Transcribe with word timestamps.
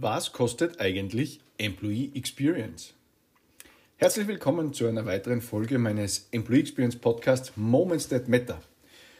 Was 0.00 0.32
kostet 0.32 0.80
eigentlich 0.80 1.40
Employee 1.56 2.12
Experience? 2.14 2.94
Herzlich 3.96 4.28
willkommen 4.28 4.72
zu 4.72 4.86
einer 4.86 5.06
weiteren 5.06 5.40
Folge 5.40 5.76
meines 5.76 6.28
Employee 6.30 6.60
Experience 6.60 6.94
Podcasts 6.94 7.56
Moments 7.56 8.06
That 8.06 8.28
Matter. 8.28 8.60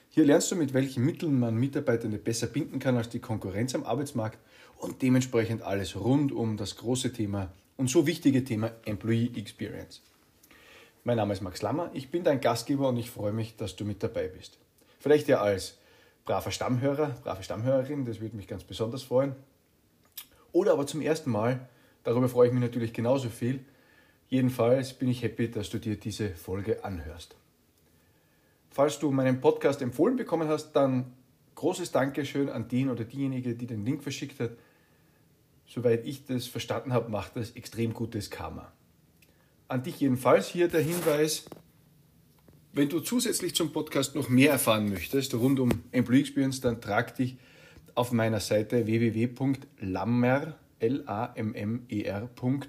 Hier 0.09 0.25
lernst 0.25 0.53
du, 0.53 0.55
mit 0.55 0.75
welchen 0.75 1.05
Mitteln 1.05 1.37
man 1.41 1.57
Mitarbeitende 1.57 2.19
besser 2.19 2.47
binden 2.47 2.79
kann 2.79 2.97
als 2.97 3.09
die 3.09 3.19
Konkurrenz 3.19 3.75
am 3.75 3.83
Arbeitsmarkt 3.83 4.39
und 4.77 5.03
dementsprechend 5.03 5.63
alles 5.63 5.97
rund 5.97 6.31
um 6.31 6.57
das 6.57 6.77
große 6.77 7.13
Thema 7.13 7.53
und 7.77 7.91
so 7.91 8.07
wichtige 8.07 8.45
Thema 8.45 8.71
Employee 8.85 9.33
Experience. 9.35 10.01
Mein 11.03 11.17
Name 11.17 11.33
ist 11.33 11.43
Max 11.43 11.61
Lammer, 11.61 11.91
ich 11.93 12.13
bin 12.13 12.23
dein 12.23 12.41
Gastgeber 12.41 12.91
und 12.91 12.99
ich 12.99 13.11
freue 13.11 13.33
mich, 13.33 13.57
dass 13.57 13.75
du 13.75 13.85
mit 13.85 14.01
dabei 14.01 14.29
bist. 14.29 14.59
Vielleicht 15.01 15.27
ja 15.27 15.41
als 15.41 15.77
braver 16.25 16.53
Stammhörer, 16.53 17.17
brave 17.25 17.43
Stammhörerin, 17.43 18.05
das 18.05 18.21
würde 18.21 18.37
mich 18.37 18.47
ganz 18.47 18.63
besonders 18.63 19.03
freuen. 19.03 19.35
Oder 20.53 20.73
aber 20.73 20.87
zum 20.87 21.01
ersten 21.01 21.31
Mal, 21.31 21.69
darüber 22.05 22.29
freue 22.29 22.49
ich 22.49 22.55
mich 22.55 22.63
natürlich 22.63 22.93
genauso 22.93 23.29
viel. 23.29 23.65
Jedenfalls 24.29 24.93
bin 24.93 25.09
ich 25.09 25.23
happy, 25.23 25.51
dass 25.51 25.71
du 25.71 25.79
dir 25.79 25.97
diese 25.97 26.31
Folge 26.31 26.85
anhörst. 26.85 27.37
Falls 28.71 28.99
du 28.99 29.11
meinen 29.11 29.41
Podcast 29.41 29.83
empfohlen 29.83 30.17
bekommen 30.17 30.49
hast, 30.49 30.73
dann 30.73 31.13
großes 31.55 31.91
Dankeschön 31.91 32.49
an 32.49 32.69
den 32.69 32.91
oder 32.91 33.05
diejenige, 33.05 33.55
die 33.55 33.67
den 33.67 33.85
Link 33.85 34.03
verschickt 34.03 34.39
hat. 34.39 34.53
Soweit 35.67 36.07
ich 36.07 36.25
das 36.25 36.47
verstanden 36.47 36.93
habe, 36.93 37.11
macht 37.11 37.37
das 37.37 37.51
extrem 37.53 37.93
gutes 37.93 38.31
Karma. 38.31 38.73
An 39.67 39.83
dich 39.83 40.01
jedenfalls 40.01 40.49
hier 40.49 40.69
der 40.69 40.81
Hinweis, 40.81 41.47
wenn 42.73 42.89
du 42.89 43.01
zusätzlich 43.01 43.55
zum 43.55 43.73
Podcast 43.73 44.15
noch 44.15 44.29
mehr 44.29 44.53
erfahren 44.53 44.89
möchtest 44.89 45.35
rund 45.35 45.59
um 45.59 45.83
Employee 45.91 46.21
Experience, 46.21 46.61
dann 46.61 46.81
trag 46.81 47.17
dich 47.17 47.37
auf 47.99 48.13
meiner 48.13 48.39
Seite 48.39 48.87
www.lammer, 48.87 50.55
L-A-M-M-E-R.org 50.79 52.67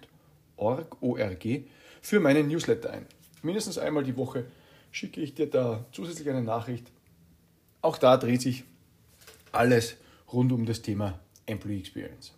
für 2.02 2.20
meinen 2.20 2.48
Newsletter 2.48 2.90
ein. 2.90 3.06
Mindestens 3.44 3.78
einmal 3.78 4.04
die 4.04 4.18
Woche 4.18 4.46
schicke 4.90 5.22
ich 5.22 5.36
dir 5.36 5.48
da 5.48 5.86
zusätzlich 5.92 6.28
eine 6.32 6.42
Nachricht. 6.42 6.92
Auch 7.84 8.00
da 8.00 8.18
dreht 8.18 8.42
sich 8.42 8.64
alles 9.52 9.98
rund 10.34 10.52
um 10.52 10.66
das 10.66 10.82
Thema 10.82 11.20
Employee 11.46 11.78
Experience. 11.78 12.34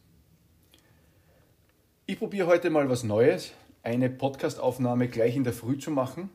Ich 2.06 2.20
probiere 2.20 2.48
heute 2.48 2.70
mal 2.70 2.90
was 2.90 3.06
Neues, 3.06 3.54
eine 3.84 4.10
Podcastaufnahme 4.10 5.08
gleich 5.08 5.38
in 5.38 5.46
der 5.46 5.54
Früh 5.54 5.78
zu 5.78 5.92
machen. 5.92 6.30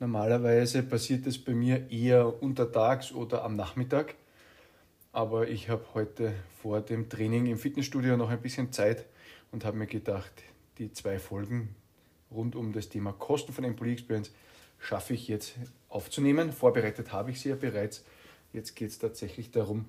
Normalerweise 0.00 0.82
passiert 0.82 1.28
es 1.28 1.38
bei 1.38 1.52
mir 1.52 1.88
eher 1.92 2.42
untertags 2.42 3.12
oder 3.12 3.44
am 3.44 3.54
Nachmittag. 3.54 4.16
Aber 5.14 5.48
ich 5.48 5.68
habe 5.68 5.84
heute 5.92 6.32
vor 6.62 6.80
dem 6.80 7.10
Training 7.10 7.44
im 7.44 7.58
Fitnessstudio 7.58 8.16
noch 8.16 8.30
ein 8.30 8.40
bisschen 8.40 8.72
Zeit 8.72 9.04
und 9.50 9.62
habe 9.62 9.76
mir 9.76 9.86
gedacht, 9.86 10.32
die 10.78 10.90
zwei 10.90 11.18
Folgen 11.18 11.74
rund 12.30 12.56
um 12.56 12.72
das 12.72 12.88
Thema 12.88 13.12
Kosten 13.12 13.52
von 13.52 13.62
Employee 13.64 13.92
Experience 13.92 14.30
schaffe 14.78 15.12
ich 15.12 15.28
jetzt 15.28 15.52
aufzunehmen. 15.90 16.50
Vorbereitet 16.50 17.12
habe 17.12 17.30
ich 17.30 17.42
sie 17.42 17.50
ja 17.50 17.56
bereits. 17.56 18.06
Jetzt 18.54 18.74
geht 18.74 18.88
es 18.88 18.98
tatsächlich 18.98 19.50
darum, 19.50 19.84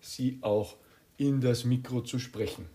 sie 0.00 0.38
auch 0.42 0.76
in 1.16 1.40
das 1.40 1.64
Mikro 1.64 2.02
zu 2.02 2.18
sprechen. 2.18 2.68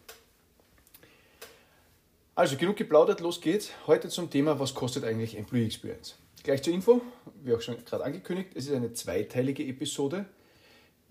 Also 2.34 2.58
genug 2.58 2.78
geplaudert, 2.78 3.20
los 3.20 3.42
geht's. 3.42 3.70
Heute 3.86 4.10
zum 4.10 4.32
Thema, 4.32 4.60
was 4.60 4.74
kostet 4.74 5.04
eigentlich 5.04 5.38
Employee 5.38 5.68
Experience? 5.68 6.18
Gleich 6.42 6.64
zur 6.64 6.74
Info, 6.74 7.02
wie 7.44 7.54
auch 7.54 7.62
schon 7.62 7.78
gerade 7.86 8.04
angekündigt, 8.04 8.50
es 8.56 8.66
ist 8.66 8.74
eine 8.74 8.92
zweiteilige 8.94 9.64
Episode. 9.64 10.26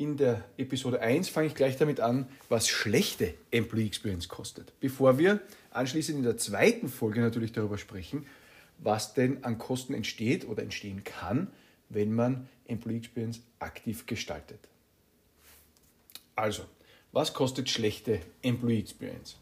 In 0.01 0.17
der 0.17 0.47
Episode 0.57 1.03
1 1.03 1.29
fange 1.29 1.49
ich 1.49 1.55
gleich 1.55 1.77
damit 1.77 2.01
an, 2.01 2.27
was 2.49 2.69
schlechte 2.69 3.35
Employee 3.51 3.85
Experience 3.85 4.29
kostet. 4.29 4.73
Bevor 4.81 5.19
wir 5.19 5.43
anschließend 5.73 6.17
in 6.17 6.25
der 6.25 6.39
zweiten 6.39 6.89
Folge 6.89 7.21
natürlich 7.21 7.53
darüber 7.53 7.77
sprechen, 7.77 8.25
was 8.79 9.13
denn 9.13 9.45
an 9.45 9.59
Kosten 9.59 9.93
entsteht 9.93 10.49
oder 10.49 10.63
entstehen 10.63 11.05
kann, 11.05 11.49
wenn 11.91 12.15
man 12.15 12.49
Employee 12.67 12.97
Experience 12.97 13.43
aktiv 13.59 14.07
gestaltet. 14.07 14.61
Also, 16.35 16.63
was 17.13 17.35
kostet 17.35 17.69
schlechte 17.69 18.21
Employee 18.41 18.79
Experience? 18.79 19.37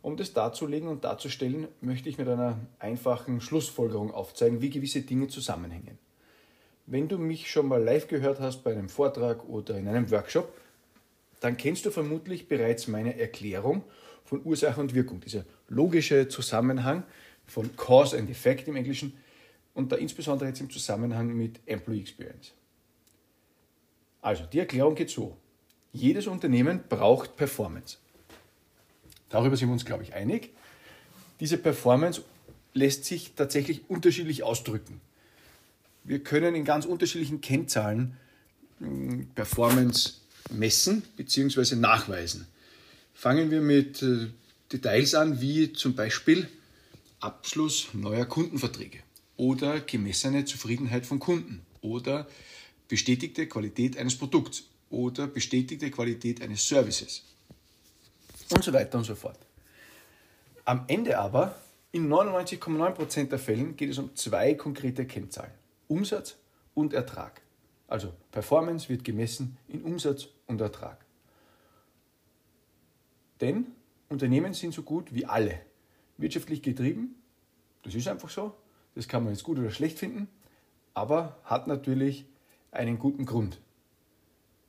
Um 0.00 0.16
das 0.16 0.32
darzulegen 0.32 0.88
und 0.88 1.04
darzustellen, 1.04 1.68
möchte 1.82 2.08
ich 2.08 2.16
mit 2.16 2.26
einer 2.26 2.58
einfachen 2.78 3.42
Schlussfolgerung 3.42 4.12
aufzeigen, 4.12 4.62
wie 4.62 4.70
gewisse 4.70 5.02
Dinge 5.02 5.28
zusammenhängen. 5.28 5.98
Wenn 6.86 7.08
du 7.08 7.18
mich 7.18 7.50
schon 7.50 7.68
mal 7.68 7.82
live 7.82 8.08
gehört 8.08 8.40
hast 8.40 8.64
bei 8.64 8.72
einem 8.72 8.88
Vortrag 8.88 9.48
oder 9.48 9.76
in 9.76 9.88
einem 9.88 10.10
Workshop, 10.10 10.52
dann 11.40 11.56
kennst 11.56 11.86
du 11.86 11.90
vermutlich 11.90 12.48
bereits 12.48 12.88
meine 12.88 13.18
Erklärung 13.18 13.84
von 14.24 14.44
Ursache 14.44 14.80
und 14.80 14.94
Wirkung, 14.94 15.20
dieser 15.20 15.44
logische 15.68 16.28
Zusammenhang 16.28 17.04
von 17.46 17.74
Cause 17.76 18.18
and 18.18 18.30
Effect 18.30 18.68
im 18.68 18.76
Englischen 18.76 19.14
und 19.74 19.90
da 19.90 19.96
insbesondere 19.96 20.48
jetzt 20.48 20.60
im 20.60 20.70
Zusammenhang 20.70 21.34
mit 21.34 21.60
Employee 21.66 22.00
Experience. 22.00 22.52
Also, 24.20 24.44
die 24.44 24.60
Erklärung 24.60 24.94
geht 24.94 25.10
so. 25.10 25.36
Jedes 25.92 26.26
Unternehmen 26.26 26.84
braucht 26.88 27.36
Performance. 27.36 27.98
Darüber 29.28 29.56
sind 29.56 29.68
wir 29.68 29.72
uns, 29.72 29.84
glaube 29.84 30.04
ich, 30.04 30.14
einig. 30.14 30.50
Diese 31.40 31.58
Performance 31.58 32.22
lässt 32.72 33.04
sich 33.04 33.34
tatsächlich 33.34 33.90
unterschiedlich 33.90 34.42
ausdrücken. 34.42 35.00
Wir 36.04 36.22
können 36.22 36.54
in 36.54 36.64
ganz 36.64 36.84
unterschiedlichen 36.84 37.40
Kennzahlen 37.40 38.16
hm, 38.78 39.28
Performance 39.34 40.14
messen 40.50 41.02
bzw. 41.16 41.76
nachweisen. 41.76 42.46
Fangen 43.14 43.50
wir 43.50 43.60
mit 43.60 44.02
äh, 44.02 44.28
Details 44.72 45.14
an, 45.14 45.40
wie 45.40 45.72
zum 45.72 45.94
Beispiel 45.94 46.48
Abschluss 47.20 47.88
neuer 47.92 48.24
Kundenverträge 48.24 48.98
oder 49.36 49.80
gemessene 49.80 50.44
Zufriedenheit 50.44 51.06
von 51.06 51.18
Kunden 51.18 51.62
oder 51.80 52.26
bestätigte 52.88 53.46
Qualität 53.46 53.96
eines 53.96 54.16
Produkts 54.16 54.64
oder 54.90 55.26
bestätigte 55.26 55.90
Qualität 55.90 56.42
eines 56.42 56.66
Services 56.66 57.22
und 58.50 58.62
so 58.64 58.72
weiter 58.72 58.98
und 58.98 59.04
so 59.04 59.14
fort. 59.14 59.38
Am 60.64 60.84
Ende 60.88 61.18
aber, 61.18 61.56
in 61.92 62.08
99,9% 62.08 63.28
der 63.28 63.38
Fällen 63.38 63.76
geht 63.76 63.90
es 63.90 63.98
um 63.98 64.14
zwei 64.14 64.54
konkrete 64.54 65.06
Kennzahlen. 65.06 65.52
Umsatz 65.92 66.38
und 66.74 66.94
Ertrag. 66.94 67.42
Also 67.86 68.14
Performance 68.30 68.88
wird 68.88 69.04
gemessen 69.04 69.58
in 69.68 69.82
Umsatz 69.82 70.28
und 70.46 70.60
Ertrag. 70.60 71.04
Denn 73.42 73.66
Unternehmen 74.08 74.54
sind 74.54 74.72
so 74.72 74.82
gut 74.82 75.12
wie 75.12 75.26
alle 75.26 75.60
wirtschaftlich 76.16 76.62
getrieben. 76.62 77.16
Das 77.82 77.94
ist 77.94 78.08
einfach 78.08 78.30
so. 78.30 78.54
Das 78.94 79.06
kann 79.06 79.24
man 79.24 79.34
jetzt 79.34 79.42
gut 79.42 79.58
oder 79.58 79.70
schlecht 79.70 79.98
finden, 79.98 80.28
aber 80.94 81.38
hat 81.44 81.66
natürlich 81.66 82.24
einen 82.70 82.98
guten 82.98 83.26
Grund. 83.26 83.60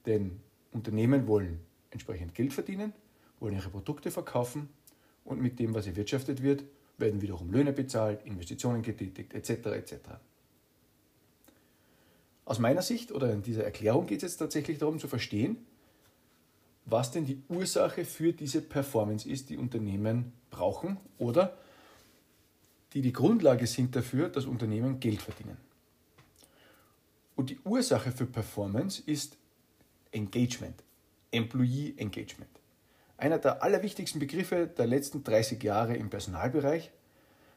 Denn 0.06 0.41
Unternehmen 0.72 1.28
wollen 1.28 1.62
entsprechend 1.91 2.35
Geld 2.35 2.51
verdienen, 2.51 2.94
wollen 3.39 3.56
ihre 3.56 3.69
Produkte 3.69 4.12
verkaufen 4.12 4.69
und 5.23 5.41
mit 5.41 5.59
dem, 5.59 5.73
was 5.73 5.88
erwirtschaftet 5.88 6.44
wird, 6.44 6.63
werden 6.97 7.22
wiederum 7.22 7.51
Löhne 7.51 7.72
bezahlt, 7.72 8.25
Investitionen 8.25 8.81
getätigt 8.81 9.33
etc. 9.33 9.67
etc. 9.67 9.95
Aus 12.46 12.59
meiner 12.59 12.81
Sicht 12.81 13.12
oder 13.12 13.31
in 13.31 13.42
dieser 13.42 13.64
Erklärung 13.64 14.06
geht 14.06 14.18
es 14.18 14.34
jetzt 14.34 14.38
tatsächlich 14.38 14.78
darum 14.78 15.00
zu 15.00 15.08
verstehen, 15.08 15.58
was 16.86 17.12
denn 17.12 17.26
die 17.26 17.42
Ursache 17.48 18.04
für 18.04 18.34
diese 18.34 18.62
Performance 18.62 19.30
ist, 19.30 19.50
die 19.50 19.58
Unternehmen 19.58 20.34
brauchen 20.50 20.98
oder 21.18 21.58
die 22.94 23.02
die 23.02 23.14
Grundlage 23.14 23.66
sind 23.66 23.96
dafür, 23.96 24.30
dass 24.30 24.46
Unternehmen 24.46 25.00
Geld 25.00 25.22
verdienen. 25.22 25.58
Und 27.36 27.50
die 27.50 27.59
Ursache 27.64 28.12
für 28.12 28.26
Performance 28.26 29.02
ist 29.06 29.38
Engagement, 30.12 30.84
Employee 31.31 31.96
Engagement. 31.98 32.51
Einer 33.18 33.39
der 33.39 33.63
allerwichtigsten 33.63 34.19
Begriffe 34.19 34.68
der 34.68 34.86
letzten 34.86 35.24
30 35.24 35.63
Jahre 35.63 35.96
im 35.96 36.10
Personalbereich, 36.10 36.92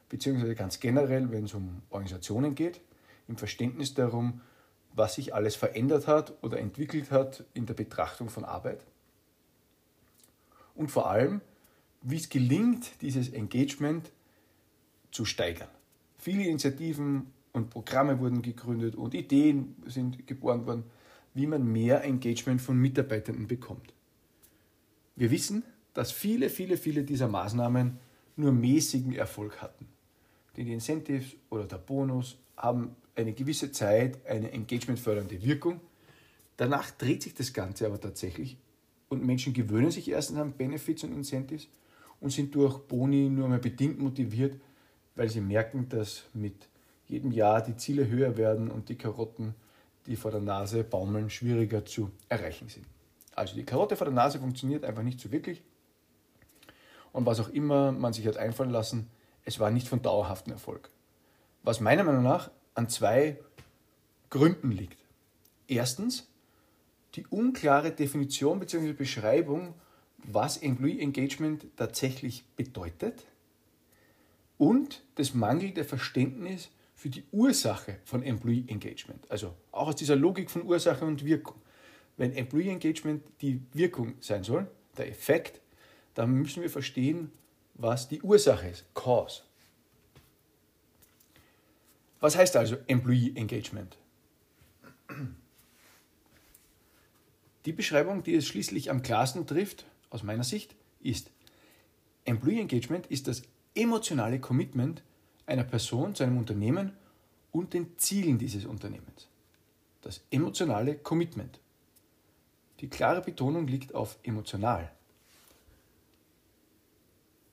beziehungsweise 0.09 0.55
ganz 0.55 0.79
generell, 0.79 1.29
wenn 1.31 1.45
es 1.45 1.53
um 1.53 1.81
Organisationen 1.89 2.55
geht, 2.55 2.81
im 3.27 3.37
Verständnis 3.37 3.93
darum, 3.93 4.41
was 4.97 5.15
sich 5.15 5.33
alles 5.33 5.55
verändert 5.55 6.07
hat 6.07 6.33
oder 6.41 6.59
entwickelt 6.59 7.11
hat 7.11 7.43
in 7.53 7.65
der 7.65 7.75
Betrachtung 7.75 8.29
von 8.29 8.43
Arbeit. 8.43 8.81
Und 10.75 10.89
vor 10.89 11.09
allem, 11.09 11.41
wie 12.01 12.17
es 12.17 12.29
gelingt, 12.29 13.01
dieses 13.01 13.29
Engagement 13.29 14.11
zu 15.11 15.23
steigern. 15.23 15.69
Viele 16.17 16.45
Initiativen 16.45 17.27
und 17.53 17.69
Programme 17.69 18.19
wurden 18.19 18.41
gegründet 18.41 18.95
und 18.95 19.13
Ideen 19.13 19.75
sind 19.85 20.25
geboren 20.27 20.65
worden, 20.65 20.83
wie 21.33 21.47
man 21.47 21.71
mehr 21.71 22.03
Engagement 22.03 22.61
von 22.61 22.77
Mitarbeitenden 22.77 23.47
bekommt. 23.47 23.93
Wir 25.15 25.31
wissen, 25.31 25.63
dass 25.93 26.11
viele, 26.11 26.49
viele, 26.49 26.77
viele 26.77 27.03
dieser 27.03 27.27
Maßnahmen 27.27 27.99
nur 28.35 28.51
mäßigen 28.51 29.13
Erfolg 29.13 29.61
hatten. 29.61 29.87
Die 30.55 30.71
Incentives 30.71 31.35
oder 31.49 31.65
der 31.65 31.77
Bonus 31.77 32.37
haben 32.55 32.95
eine 33.17 33.33
gewisse 33.33 33.71
Zeit 33.71 34.25
eine 34.27 34.51
engagementfördernde 34.51 35.41
Wirkung. 35.41 35.81
Danach 36.55 36.91
dreht 36.91 37.23
sich 37.23 37.33
das 37.33 37.51
Ganze 37.51 37.85
aber 37.87 37.99
tatsächlich 37.99 38.57
und 39.09 39.25
Menschen 39.25 39.53
gewöhnen 39.53 39.91
sich 39.91 40.09
erstens 40.09 40.37
an 40.37 40.53
Benefits 40.53 41.03
und 41.03 41.13
Incentives 41.13 41.67
und 42.19 42.31
sind 42.31 42.53
durch 42.55 42.77
Boni 42.79 43.29
nur 43.29 43.47
mal 43.47 43.59
bedingt 43.59 43.99
motiviert, 43.99 44.59
weil 45.15 45.29
sie 45.29 45.41
merken, 45.41 45.89
dass 45.89 46.25
mit 46.33 46.67
jedem 47.07 47.31
Jahr 47.31 47.61
die 47.61 47.75
Ziele 47.75 48.07
höher 48.07 48.37
werden 48.37 48.69
und 48.69 48.89
die 48.89 48.97
Karotten, 48.97 49.55
die 50.05 50.15
vor 50.15 50.31
der 50.31 50.41
Nase 50.41 50.83
baumeln, 50.83 51.29
schwieriger 51.29 51.85
zu 51.85 52.11
erreichen 52.29 52.69
sind. 52.69 52.85
Also 53.35 53.55
die 53.55 53.63
Karotte 53.63 53.95
vor 53.95 54.05
der 54.05 54.13
Nase 54.13 54.39
funktioniert 54.39 54.83
einfach 54.83 55.03
nicht 55.03 55.19
so 55.19 55.31
wirklich. 55.31 55.63
Und 57.13 57.25
was 57.25 57.39
auch 57.39 57.49
immer 57.49 57.91
man 57.91 58.13
sich 58.13 58.27
hat 58.27 58.37
einfallen 58.37 58.69
lassen, 58.69 59.09
es 59.43 59.59
war 59.59 59.71
nicht 59.71 59.87
von 59.87 60.01
dauerhaftem 60.01 60.53
Erfolg. 60.53 60.89
Was 61.63 61.79
meiner 61.79 62.03
Meinung 62.03 62.23
nach 62.23 62.51
an 62.77 62.89
zwei 62.89 63.37
Gründen 64.29 64.71
liegt. 64.71 64.99
Erstens 65.67 66.27
die 67.15 67.25
unklare 67.27 67.91
Definition 67.91 68.59
bzw. 68.59 68.93
Beschreibung, 68.93 69.73
was 70.19 70.57
Employee 70.57 70.99
Engagement 70.99 71.65
tatsächlich 71.75 72.45
bedeutet 72.55 73.25
und 74.57 75.03
das 75.15 75.33
mangelnde 75.33 75.83
Verständnis 75.83 76.69
für 76.95 77.09
die 77.09 77.23
Ursache 77.31 77.97
von 78.05 78.21
Employee 78.21 78.65
Engagement. 78.67 79.29
Also 79.29 79.53
auch 79.71 79.87
aus 79.87 79.95
dieser 79.95 80.15
Logik 80.15 80.51
von 80.51 80.63
Ursache 80.63 81.05
und 81.05 81.25
Wirkung. 81.25 81.55
Wenn 82.15 82.33
Employee 82.33 82.69
Engagement 82.69 83.23
die 83.41 83.61
Wirkung 83.73 84.15
sein 84.19 84.43
soll, 84.43 84.67
der 84.97 85.07
Effekt, 85.07 85.61
dann 86.13 86.31
müssen 86.31 86.61
wir 86.61 86.69
verstehen, 86.69 87.31
was 87.73 88.07
die 88.07 88.21
Ursache 88.21 88.69
ist, 88.69 88.85
Cause. 88.93 89.41
Was 92.19 92.35
heißt 92.35 92.55
also 92.55 92.77
Employee 92.87 93.33
Engagement? 93.35 93.97
Die 97.65 97.73
Beschreibung, 97.73 98.23
die 98.23 98.35
es 98.35 98.47
schließlich 98.47 98.89
am 98.89 99.01
klarsten 99.01 99.45
trifft, 99.45 99.85
aus 100.09 100.23
meiner 100.23 100.43
Sicht, 100.43 100.75
ist, 101.01 101.31
Employee 102.25 102.61
Engagement 102.61 103.07
ist 103.07 103.27
das 103.27 103.43
emotionale 103.75 104.39
Commitment 104.39 105.03
einer 105.45 105.63
Person 105.63 106.15
zu 106.15 106.23
einem 106.23 106.37
Unternehmen 106.37 106.93
und 107.51 107.73
den 107.73 107.97
Zielen 107.97 108.37
dieses 108.37 108.65
Unternehmens. 108.65 109.27
Das 110.01 110.21
emotionale 110.31 110.95
Commitment. 110.95 111.59
Die 112.79 112.89
klare 112.89 113.21
Betonung 113.21 113.67
liegt 113.67 113.95
auf 113.95 114.17
emotional. 114.23 114.91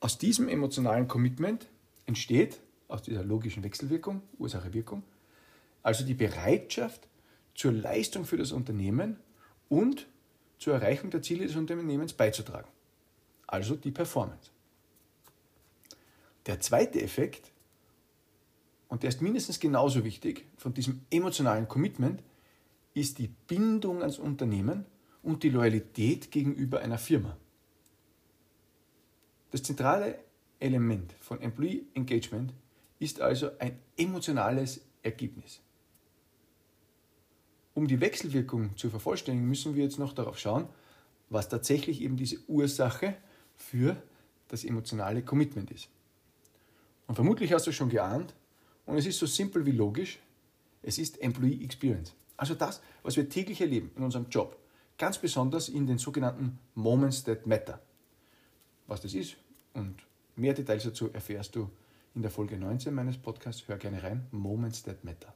Aus 0.00 0.18
diesem 0.18 0.48
emotionalen 0.48 1.08
Commitment 1.08 1.66
entsteht, 2.06 2.60
aus 2.88 3.02
dieser 3.02 3.24
logischen 3.24 3.62
Wechselwirkung, 3.62 4.22
Ursache-Wirkung, 4.38 5.02
also 5.82 6.04
die 6.04 6.14
Bereitschaft 6.14 7.08
zur 7.54 7.72
Leistung 7.72 8.24
für 8.24 8.36
das 8.36 8.52
Unternehmen 8.52 9.18
und 9.68 10.06
zur 10.58 10.74
Erreichung 10.74 11.10
der 11.10 11.22
Ziele 11.22 11.46
des 11.46 11.56
Unternehmens 11.56 12.12
beizutragen. 12.12 12.68
Also 13.46 13.76
die 13.76 13.90
Performance. 13.90 14.50
Der 16.46 16.60
zweite 16.60 17.00
Effekt, 17.00 17.52
und 18.88 19.02
der 19.02 19.08
ist 19.08 19.22
mindestens 19.22 19.60
genauso 19.60 20.04
wichtig, 20.04 20.46
von 20.56 20.74
diesem 20.74 21.02
emotionalen 21.10 21.68
Commitment, 21.68 22.22
ist 22.92 23.18
die 23.18 23.28
Bindung 23.28 24.00
ans 24.00 24.18
Unternehmen 24.18 24.86
und 25.22 25.42
die 25.42 25.50
Loyalität 25.50 26.30
gegenüber 26.30 26.80
einer 26.80 26.98
Firma. 26.98 27.36
Das 29.50 29.62
zentrale 29.62 30.18
Element 30.60 31.14
von 31.20 31.40
Employee 31.40 31.86
Engagement 31.94 32.52
ist 33.04 33.20
also 33.20 33.50
ein 33.58 33.78
emotionales 33.96 34.80
Ergebnis. 35.02 35.60
Um 37.74 37.86
die 37.86 38.00
Wechselwirkung 38.00 38.76
zu 38.76 38.88
vervollständigen, 38.88 39.48
müssen 39.48 39.74
wir 39.74 39.84
jetzt 39.84 39.98
noch 39.98 40.14
darauf 40.14 40.38
schauen, 40.38 40.66
was 41.28 41.48
tatsächlich 41.48 42.00
eben 42.00 42.16
diese 42.16 42.38
Ursache 42.48 43.16
für 43.56 44.02
das 44.48 44.64
emotionale 44.64 45.22
Commitment 45.22 45.70
ist. 45.70 45.88
Und 47.06 47.16
vermutlich 47.16 47.52
hast 47.52 47.66
du 47.66 47.72
schon 47.72 47.90
geahnt, 47.90 48.34
und 48.86 48.96
es 48.96 49.06
ist 49.06 49.18
so 49.18 49.26
simpel 49.26 49.66
wie 49.66 49.72
logisch, 49.72 50.18
es 50.82 50.98
ist 50.98 51.20
Employee 51.20 51.62
Experience. 51.64 52.14
Also 52.36 52.54
das, 52.54 52.80
was 53.02 53.16
wir 53.16 53.28
täglich 53.28 53.60
erleben 53.60 53.90
in 53.96 54.02
unserem 54.02 54.28
Job. 54.28 54.58
Ganz 54.96 55.18
besonders 55.18 55.68
in 55.68 55.86
den 55.86 55.98
sogenannten 55.98 56.58
Moments 56.74 57.24
that 57.24 57.46
matter. 57.46 57.80
Was 58.86 59.00
das 59.00 59.14
ist 59.14 59.36
und 59.72 59.96
mehr 60.36 60.54
Details 60.54 60.84
dazu 60.84 61.10
erfährst 61.12 61.56
du 61.56 61.70
in 62.14 62.22
der 62.22 62.30
Folge 62.30 62.56
19 62.56 62.94
meines 62.94 63.18
Podcasts. 63.18 63.66
Hör 63.66 63.76
gerne 63.76 64.02
rein. 64.02 64.26
Moments 64.30 64.82
that 64.82 65.02
matter. 65.04 65.34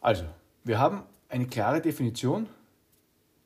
Also, 0.00 0.24
wir 0.64 0.78
haben 0.78 1.02
eine 1.28 1.46
klare 1.46 1.80
Definition, 1.80 2.48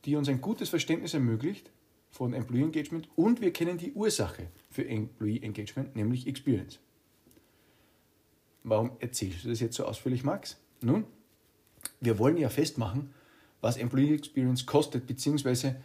die 0.04 0.16
uns 0.16 0.28
ein 0.28 0.40
gutes 0.40 0.68
Verständnis 0.68 1.14
ermöglicht 1.14 1.70
von 2.10 2.32
Employee 2.32 2.62
Engagement 2.62 3.08
und 3.16 3.40
wir 3.40 3.52
kennen 3.52 3.76
die 3.76 3.92
Ursache 3.92 4.48
für 4.70 4.86
Employee 4.86 5.42
Engagement, 5.42 5.96
nämlich 5.96 6.26
Experience. 6.26 6.78
Warum 8.62 8.92
erzählst 9.00 9.44
du 9.44 9.48
das 9.48 9.60
jetzt 9.60 9.76
so 9.76 9.84
ausführlich, 9.84 10.24
Max? 10.24 10.56
Nun, 10.80 11.04
wir 12.00 12.18
wollen 12.18 12.36
ja 12.36 12.48
festmachen, 12.48 13.12
was 13.60 13.76
Employee 13.76 14.14
Experience 14.14 14.64
kostet, 14.64 15.06
beziehungsweise 15.06 15.76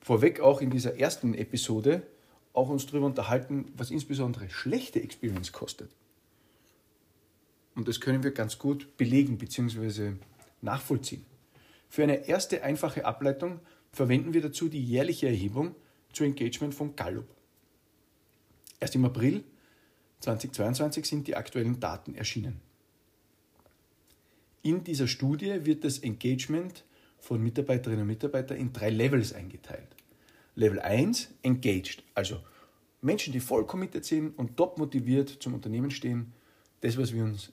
vorweg 0.00 0.40
auch 0.40 0.60
in 0.60 0.70
dieser 0.70 0.98
ersten 0.98 1.34
Episode 1.34 2.06
auch 2.58 2.68
uns 2.68 2.86
darüber 2.86 3.06
unterhalten, 3.06 3.72
was 3.76 3.90
insbesondere 3.90 4.50
schlechte 4.50 5.00
Experience 5.00 5.52
kostet. 5.52 5.90
Und 7.74 7.88
das 7.88 8.00
können 8.00 8.24
wir 8.24 8.32
ganz 8.32 8.58
gut 8.58 8.96
belegen 8.96 9.38
bzw. 9.38 10.14
nachvollziehen. 10.60 11.24
Für 11.88 12.02
eine 12.02 12.28
erste 12.28 12.62
einfache 12.62 13.04
Ableitung 13.04 13.60
verwenden 13.92 14.34
wir 14.34 14.42
dazu 14.42 14.68
die 14.68 14.84
jährliche 14.84 15.28
Erhebung 15.28 15.74
zu 16.12 16.24
Engagement 16.24 16.74
von 16.74 16.96
Gallup. 16.96 17.28
Erst 18.80 18.94
im 18.94 19.04
April 19.04 19.44
2022 20.20 21.06
sind 21.06 21.28
die 21.28 21.36
aktuellen 21.36 21.78
Daten 21.80 22.14
erschienen. 22.14 22.60
In 24.62 24.82
dieser 24.82 25.06
Studie 25.06 25.64
wird 25.64 25.84
das 25.84 26.00
Engagement 26.00 26.84
von 27.18 27.42
Mitarbeiterinnen 27.42 28.02
und 28.02 28.08
Mitarbeitern 28.08 28.58
in 28.58 28.72
drei 28.72 28.90
Levels 28.90 29.32
eingeteilt. 29.32 29.97
Level 30.58 30.80
1, 30.80 31.34
engaged, 31.44 32.02
also 32.14 32.40
Menschen, 33.00 33.32
die 33.32 33.38
voll 33.38 33.64
committed 33.64 34.04
sind 34.04 34.36
und 34.36 34.56
top 34.56 34.76
motiviert 34.76 35.28
zum 35.40 35.54
Unternehmen 35.54 35.92
stehen, 35.92 36.32
das, 36.80 36.98
was 36.98 37.12
wir 37.12 37.22
uns 37.22 37.52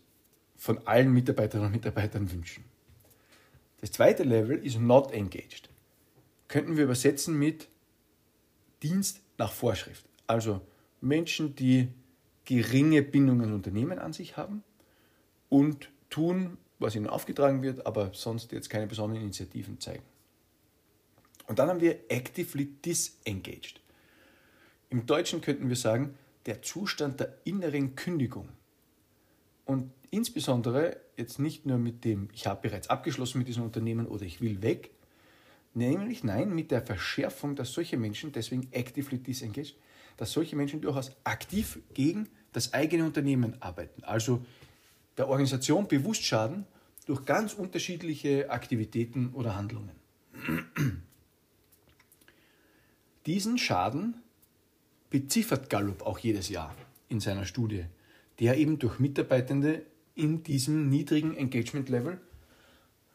von 0.55 0.79
allen 0.87 1.13
Mitarbeiterinnen 1.13 1.67
und 1.67 1.73
Mitarbeitern 1.73 2.31
wünschen. 2.31 2.63
Das 3.81 3.91
zweite 3.91 4.23
Level 4.23 4.57
ist 4.57 4.79
not 4.79 5.11
engaged. 5.11 5.69
Könnten 6.47 6.77
wir 6.77 6.85
übersetzen 6.85 7.37
mit 7.37 7.67
Dienst 8.81 9.21
nach 9.37 9.51
Vorschrift. 9.51 10.03
Also 10.25 10.61
Menschen, 10.99 11.55
die 11.55 11.89
geringe 12.45 13.03
Bindungen 13.03 13.53
Unternehmen 13.53 13.99
an 13.99 14.13
sich 14.13 14.35
haben 14.35 14.63
und 15.49 15.91
tun, 16.09 16.57
was 16.79 16.95
ihnen 16.95 17.07
aufgetragen 17.07 17.61
wird, 17.61 17.85
aber 17.85 18.11
sonst 18.13 18.51
jetzt 18.51 18.71
keine 18.71 18.87
besonderen 18.87 19.21
Initiativen 19.21 19.79
zeigen. 19.79 20.03
Und 21.47 21.59
dann 21.59 21.69
haben 21.69 21.81
wir 21.81 22.09
actively 22.09 22.65
disengaged. 22.65 23.81
Im 24.89 25.05
Deutschen 25.05 25.41
könnten 25.41 25.69
wir 25.69 25.75
sagen, 25.75 26.17
der 26.45 26.61
Zustand 26.61 27.19
der 27.19 27.37
inneren 27.43 27.95
Kündigung. 27.95 28.49
Und 29.65 29.91
insbesondere 30.11 30.97
jetzt 31.17 31.39
nicht 31.39 31.65
nur 31.65 31.77
mit 31.77 32.05
dem, 32.05 32.29
ich 32.33 32.47
habe 32.47 32.69
bereits 32.69 32.89
abgeschlossen 32.89 33.39
mit 33.39 33.47
diesem 33.47 33.63
Unternehmen 33.63 34.05
oder 34.05 34.23
ich 34.23 34.41
will 34.41 34.61
weg, 34.61 34.91
nämlich 35.73 36.23
nein, 36.23 36.53
mit 36.53 36.71
der 36.71 36.81
Verschärfung, 36.81 37.55
dass 37.55 37.73
solche 37.73 37.97
Menschen, 37.97 38.31
deswegen 38.31 38.67
actively 38.71 39.17
disengaged, 39.17 39.75
dass 40.17 40.31
solche 40.31 40.55
Menschen 40.55 40.81
durchaus 40.81 41.11
aktiv 41.23 41.79
gegen 41.93 42.29
das 42.53 42.73
eigene 42.73 43.03
Unternehmen 43.03 43.61
arbeiten. 43.61 44.03
Also 44.03 44.45
der 45.17 45.27
Organisation 45.27 45.87
bewusst 45.87 46.23
schaden 46.23 46.65
durch 47.05 47.25
ganz 47.25 47.53
unterschiedliche 47.53 48.49
Aktivitäten 48.49 49.33
oder 49.33 49.55
Handlungen. 49.55 49.91
Diesen 53.25 53.57
Schaden 53.57 54.15
beziffert 55.09 55.69
Gallup 55.69 56.03
auch 56.05 56.19
jedes 56.19 56.49
Jahr 56.49 56.75
in 57.09 57.19
seiner 57.19 57.45
Studie, 57.45 57.85
der 58.39 58.57
eben 58.57 58.77
durch 58.77 58.99
Mitarbeitende 58.99 59.83
in 60.13 60.43
diesem 60.43 60.89
niedrigen 60.89 61.35
Engagement-Level 61.35 62.19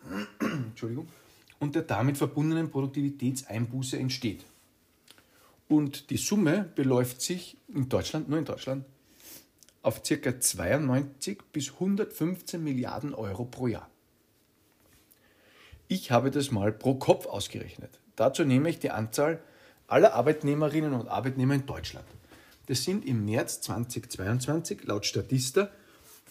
und 1.60 1.74
der 1.74 1.82
damit 1.82 2.16
verbundenen 2.16 2.70
Produktivitätseinbuße 2.70 3.98
entsteht. 3.98 4.44
Und 5.68 6.10
die 6.10 6.16
Summe 6.16 6.68
beläuft 6.74 7.22
sich 7.22 7.56
in 7.68 7.88
Deutschland, 7.88 8.28
nur 8.28 8.40
in 8.40 8.44
Deutschland, 8.44 8.84
auf 9.82 10.02
ca. 10.02 10.40
92 10.40 11.38
bis 11.52 11.72
115 11.74 12.62
Milliarden 12.62 13.14
Euro 13.14 13.44
pro 13.44 13.68
Jahr. 13.68 13.88
Ich 15.86 16.10
habe 16.10 16.30
das 16.30 16.50
mal 16.50 16.72
pro 16.72 16.96
Kopf 16.96 17.26
ausgerechnet. 17.26 18.00
Dazu 18.16 18.44
nehme 18.44 18.68
ich 18.68 18.78
die 18.80 18.90
Anzahl 18.90 19.40
aller 19.90 20.14
Arbeitnehmerinnen 20.14 20.94
und 20.94 21.09
Arbeitnehmer 21.09 21.54
in 21.54 21.66
Deutschland. 21.66 22.06
Das 22.66 22.85
sind 22.85 23.04
im 23.04 23.25
März 23.25 23.61
2022 23.62 24.85
laut 24.85 25.04
Statista 25.04 25.70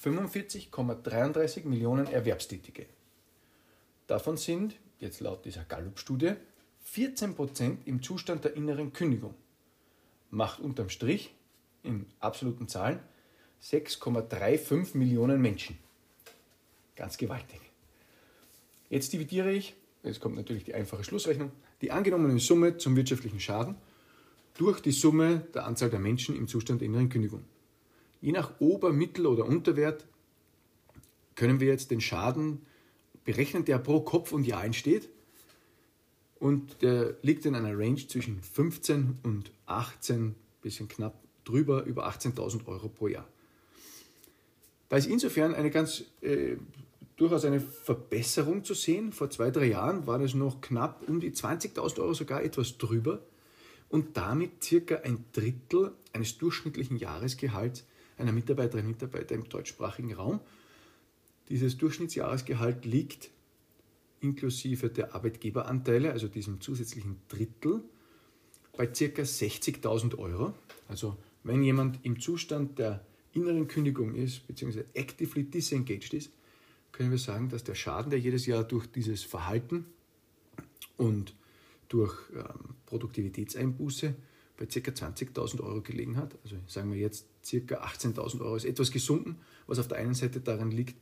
45,33 0.04 1.66
Millionen 1.66 2.08
Erwerbstätige. 2.08 2.86
Davon 4.08 4.38
sind 4.38 4.76
jetzt 5.00 5.20
laut 5.20 5.44
dieser 5.46 5.66
Gallup-Studie, 5.66 6.34
14% 6.94 7.78
im 7.86 8.02
Zustand 8.02 8.46
der 8.46 8.56
inneren 8.56 8.94
Kündigung. 8.94 9.36
Macht 10.32 10.60
unterm 10.60 10.90
Strich 10.90 11.34
in 11.84 12.06
absoluten 12.20 12.68
Zahlen 12.68 13.00
6,35 13.62 14.98
Millionen 14.98 15.42
Menschen. 15.42 15.78
Ganz 16.96 17.18
gewaltig. 17.18 17.60
Jetzt 18.90 19.12
dividiere 19.14 19.52
ich, 19.52 19.76
jetzt 20.04 20.22
kommt 20.22 20.38
natürlich 20.38 20.64
die 20.64 20.74
einfache 20.74 21.04
Schlussrechnung, 21.04 21.52
die 21.82 21.92
angenommene 21.92 22.40
Summe 22.40 22.78
zum 22.78 22.96
wirtschaftlichen 22.96 23.40
Schaden 23.40 23.76
durch 24.58 24.82
die 24.82 24.92
Summe 24.92 25.48
der 25.54 25.66
Anzahl 25.66 25.90
der 25.90 26.00
Menschen 26.00 26.36
im 26.36 26.48
Zustand 26.48 26.82
inneren 26.82 27.10
Kündigung. 27.10 27.44
Je 28.22 28.32
nach 28.32 28.60
Ober-, 28.60 28.92
Mittel- 28.92 29.28
oder 29.28 29.46
Unterwert 29.46 30.06
können 31.36 31.62
wir 31.62 31.68
jetzt 31.68 31.92
den 31.92 32.02
Schaden 32.02 32.66
berechnen, 33.24 33.64
der 33.64 33.78
pro 33.78 34.02
Kopf 34.02 34.34
und 34.34 34.46
Jahr 34.46 34.66
entsteht. 34.66 35.10
Und 36.40 36.82
der 36.82 37.16
liegt 37.22 37.46
in 37.46 37.56
einer 37.56 37.78
Range 37.78 38.06
zwischen 38.08 38.42
15 38.42 39.20
und 39.24 39.52
18, 39.66 40.36
bisschen 40.62 40.88
knapp 40.88 41.22
drüber, 41.46 41.84
über 41.84 42.10
18.000 42.10 42.66
Euro 42.68 42.90
pro 42.90 43.08
Jahr. 43.08 43.28
Da 44.90 44.98
ist 44.98 45.08
insofern 45.08 45.54
eine 45.54 45.70
ganz 45.70 46.04
äh, 46.22 46.58
durchaus 47.20 47.44
eine 47.44 47.60
Verbesserung 47.60 48.64
zu 48.64 48.74
sehen. 48.74 49.12
Vor 49.12 49.30
zwei, 49.30 49.52
drei 49.52 49.66
Jahren 49.66 50.08
war 50.08 50.20
das 50.20 50.34
noch 50.34 50.62
knapp 50.62 51.08
um 51.08 51.20
die 51.20 51.32
20.000 51.32 52.00
Euro, 52.00 52.14
sogar 52.14 52.44
etwas 52.44 52.78
drüber. 52.78 53.22
Und 53.90 54.16
damit 54.16 54.64
circa 54.64 54.96
ein 54.98 55.26
Drittel 55.34 55.92
eines 56.14 56.38
durchschnittlichen 56.38 56.98
Jahresgehalts 56.98 57.86
einer 58.18 58.32
Mitarbeiterin 58.32 58.86
und 58.86 58.92
Mitarbeiter 58.92 59.36
im 59.36 59.50
deutschsprachigen 59.50 60.14
Raum. 60.14 60.40
Dieses 61.50 61.78
Durchschnittsjahresgehalt 61.78 62.86
liegt 62.86 63.32
inklusive 64.22 64.90
der 64.90 65.14
Arbeitgeberanteile, 65.14 66.12
also 66.12 66.28
diesem 66.28 66.62
zusätzlichen 66.62 67.18
Drittel, 67.28 67.82
bei 68.78 68.88
ca. 68.88 68.94
60.000 68.94 70.18
Euro. 70.18 70.54
Also 70.88 71.18
wenn 71.44 71.64
jemand 71.64 72.00
im 72.04 72.20
Zustand 72.20 72.80
der 72.80 73.06
inneren 73.34 73.68
Kündigung 73.68 74.16
ist, 74.16 74.48
beziehungsweise 74.48 74.86
actively 74.94 75.44
disengaged 75.44 76.14
ist, 76.14 76.32
können 76.92 77.12
wir 77.12 77.18
sagen, 77.18 77.50
dass 77.50 77.64
der 77.64 77.76
Schaden, 77.76 78.10
der 78.10 78.20
jedes 78.20 78.46
Jahr 78.46 78.64
durch 78.64 78.88
dieses 78.88 79.24
Verhalten 79.24 79.86
und 80.98 81.36
durch 81.88 82.16
ähm, 82.36 82.76
Produktivitätseinbuße 82.86 84.16
bei 84.58 84.66
ca. 84.66 84.92
20.000 84.92 85.62
Euro 85.62 85.82
gelegen 85.82 86.18
hat. 86.18 86.38
Also 86.44 86.58
sagen 86.68 86.92
wir 86.92 87.00
jetzt 87.00 87.28
ca. 87.44 87.84
18.000 87.84 88.42
Euro 88.42 88.56
ist 88.56 88.66
etwas 88.66 88.92
gesunken, 88.92 89.38
was 89.68 89.80
auf 89.80 89.88
der 89.88 89.98
einen 89.98 90.14
Seite 90.14 90.42
daran 90.42 90.72
liegt, 90.72 90.96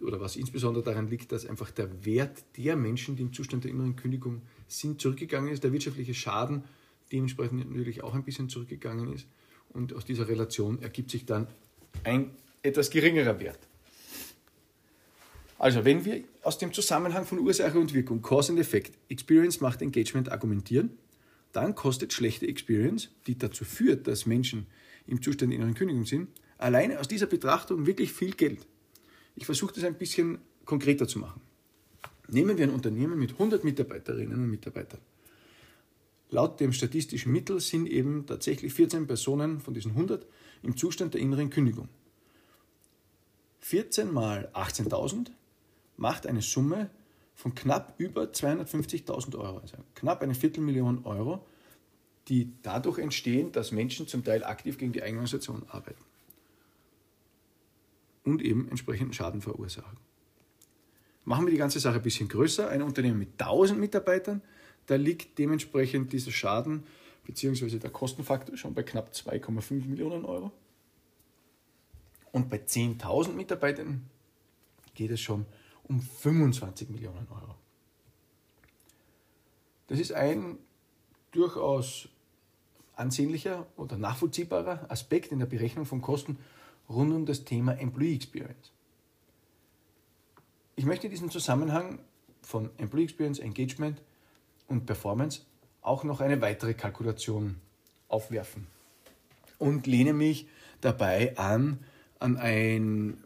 oder 0.00 0.20
was 0.20 0.36
insbesondere 0.36 0.84
daran 0.84 1.08
liegt, 1.08 1.32
dass 1.32 1.46
einfach 1.46 1.70
der 1.70 2.04
Wert 2.04 2.44
der 2.56 2.76
Menschen, 2.76 3.16
die 3.16 3.22
im 3.22 3.32
Zustand 3.32 3.64
der 3.64 3.70
inneren 3.70 3.96
Kündigung 3.96 4.42
sind, 4.68 5.00
zurückgegangen 5.00 5.50
ist, 5.50 5.64
der 5.64 5.72
wirtschaftliche 5.72 6.14
Schaden 6.14 6.64
dementsprechend 7.12 7.70
natürlich 7.70 8.02
auch 8.02 8.14
ein 8.14 8.24
bisschen 8.24 8.48
zurückgegangen 8.48 9.12
ist. 9.12 9.26
Und 9.70 9.94
aus 9.94 10.04
dieser 10.04 10.28
Relation 10.28 10.82
ergibt 10.82 11.10
sich 11.10 11.24
dann 11.24 11.46
ein 12.04 12.30
etwas 12.62 12.90
geringerer 12.90 13.40
Wert. 13.40 13.60
Also, 15.58 15.84
wenn 15.84 16.04
wir 16.04 16.22
aus 16.42 16.58
dem 16.58 16.72
Zusammenhang 16.72 17.24
von 17.24 17.38
Ursache 17.38 17.78
und 17.78 17.94
Wirkung, 17.94 18.20
Cause 18.20 18.52
and 18.52 18.60
Effect, 18.60 18.92
Experience 19.08 19.60
macht 19.60 19.80
Engagement 19.80 20.30
argumentieren, 20.30 20.90
dann 21.52 21.74
kostet 21.74 22.12
schlechte 22.12 22.46
Experience, 22.46 23.08
die 23.26 23.38
dazu 23.38 23.64
führt, 23.64 24.06
dass 24.06 24.26
Menschen 24.26 24.66
im 25.06 25.22
Zustand 25.22 25.52
der 25.52 25.58
inneren 25.58 25.74
Kündigung 25.74 26.04
sind, 26.04 26.28
alleine 26.58 27.00
aus 27.00 27.08
dieser 27.08 27.26
Betrachtung 27.26 27.86
wirklich 27.86 28.12
viel 28.12 28.32
Geld. 28.32 28.66
Ich 29.34 29.46
versuche 29.46 29.74
das 29.74 29.84
ein 29.84 29.94
bisschen 29.94 30.38
konkreter 30.64 31.08
zu 31.08 31.18
machen. 31.18 31.40
Nehmen 32.28 32.58
wir 32.58 32.64
ein 32.64 32.74
Unternehmen 32.74 33.18
mit 33.18 33.32
100 33.32 33.64
Mitarbeiterinnen 33.64 34.34
und 34.34 34.50
Mitarbeitern. 34.50 35.00
Laut 36.30 36.58
dem 36.60 36.72
statistischen 36.72 37.32
Mittel 37.32 37.60
sind 37.60 37.86
eben 37.86 38.26
tatsächlich 38.26 38.74
14 38.74 39.06
Personen 39.06 39.60
von 39.60 39.74
diesen 39.74 39.92
100 39.92 40.26
im 40.62 40.76
Zustand 40.76 41.14
der 41.14 41.20
inneren 41.20 41.50
Kündigung. 41.50 41.88
14 43.60 44.12
mal 44.12 44.50
18.000 44.54 45.28
macht 45.96 46.26
eine 46.26 46.42
Summe 46.42 46.90
von 47.34 47.54
knapp 47.54 47.94
über 47.98 48.24
250.000 48.24 49.36
Euro, 49.38 49.58
also 49.58 49.76
knapp 49.94 50.22
eine 50.22 50.34
Viertelmillion 50.34 51.04
Euro, 51.04 51.46
die 52.28 52.52
dadurch 52.62 52.98
entstehen, 52.98 53.52
dass 53.52 53.72
Menschen 53.72 54.08
zum 54.08 54.24
Teil 54.24 54.42
aktiv 54.44 54.78
gegen 54.78 54.92
die 54.92 55.02
Eigenorganisation 55.02 55.64
arbeiten 55.68 56.02
und 58.24 58.42
eben 58.42 58.68
entsprechenden 58.68 59.12
Schaden 59.12 59.40
verursachen. 59.40 59.98
Machen 61.24 61.46
wir 61.46 61.52
die 61.52 61.58
ganze 61.58 61.80
Sache 61.80 61.96
ein 61.96 62.02
bisschen 62.02 62.28
größer. 62.28 62.68
Ein 62.68 62.82
Unternehmen 62.82 63.18
mit 63.18 63.40
1000 63.40 63.78
Mitarbeitern, 63.78 64.42
da 64.86 64.96
liegt 64.96 65.38
dementsprechend 65.38 66.12
dieser 66.12 66.30
Schaden 66.30 66.84
bzw. 67.24 67.78
der 67.78 67.90
Kostenfaktor 67.90 68.56
schon 68.56 68.74
bei 68.74 68.82
knapp 68.82 69.10
2,5 69.12 69.86
Millionen 69.86 70.24
Euro. 70.24 70.52
Und 72.32 72.48
bei 72.48 72.58
10.000 72.58 73.32
Mitarbeitern 73.32 74.08
geht 74.94 75.10
es 75.10 75.20
schon 75.20 75.46
um 75.88 76.00
25 76.00 76.88
Millionen 76.90 77.26
Euro. 77.30 77.54
Das 79.88 79.98
ist 79.98 80.12
ein 80.12 80.58
durchaus 81.30 82.08
ansehnlicher 82.94 83.66
oder 83.76 83.96
nachvollziehbarer 83.96 84.90
Aspekt 84.90 85.32
in 85.32 85.38
der 85.38 85.46
Berechnung 85.46 85.86
von 85.86 86.00
Kosten 86.00 86.38
rund 86.88 87.12
um 87.12 87.26
das 87.26 87.44
Thema 87.44 87.78
Employee 87.78 88.14
Experience. 88.14 88.72
Ich 90.76 90.84
möchte 90.84 91.06
in 91.06 91.10
diesem 91.10 91.30
Zusammenhang 91.30 92.00
von 92.42 92.70
Employee 92.78 93.04
Experience, 93.04 93.38
Engagement 93.38 94.02
und 94.68 94.86
Performance 94.86 95.42
auch 95.82 96.04
noch 96.04 96.20
eine 96.20 96.40
weitere 96.40 96.74
Kalkulation 96.74 97.56
aufwerfen 98.08 98.66
und 99.58 99.86
lehne 99.86 100.12
mich 100.12 100.48
dabei 100.80 101.36
an 101.38 101.78
an 102.18 102.36
einen 102.36 103.22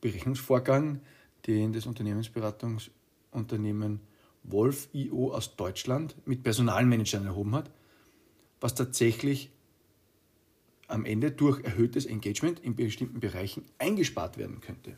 Berechnungsvorgang, 0.00 1.00
den 1.46 1.72
das 1.72 1.86
Unternehmensberatungsunternehmen 1.86 4.00
Wolf 4.44 4.88
IO 4.92 5.32
aus 5.32 5.56
Deutschland 5.56 6.14
mit 6.26 6.42
Personalmanagern 6.42 7.26
erhoben 7.26 7.54
hat, 7.54 7.70
was 8.60 8.74
tatsächlich 8.74 9.50
am 10.88 11.04
Ende 11.04 11.30
durch 11.30 11.62
erhöhtes 11.64 12.06
Engagement 12.06 12.60
in 12.60 12.76
bestimmten 12.76 13.20
Bereichen 13.20 13.64
eingespart 13.78 14.36
werden 14.36 14.60
könnte. 14.60 14.96